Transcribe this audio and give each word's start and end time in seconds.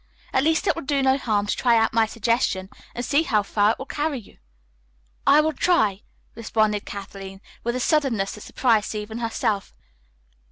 At 0.33 0.43
least 0.43 0.65
it 0.65 0.73
will 0.73 0.81
do 0.81 1.03
no 1.03 1.15
harm 1.15 1.45
to 1.45 1.55
try 1.55 1.77
out 1.77 1.93
my 1.93 2.07
suggestion 2.07 2.69
and 2.95 3.05
see 3.05 3.21
how 3.21 3.43
far 3.43 3.73
it 3.73 3.77
will 3.77 3.85
carry 3.85 4.17
you." 4.17 4.39
"I 5.27 5.41
will 5.41 5.53
try," 5.53 6.01
responded 6.33 6.87
Kathleen 6.87 7.39
with 7.63 7.75
a 7.75 7.79
suddenness 7.79 8.31
that 8.31 8.41
surprised 8.41 8.95
even 8.95 9.19
herself. 9.19 9.75